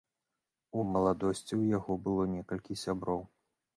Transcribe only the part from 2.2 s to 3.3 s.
некалькі сяброў.